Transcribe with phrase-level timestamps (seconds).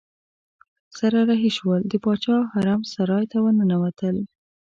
[0.97, 4.15] سره رهي شول د باچا حرم سرای ته ورننوتل.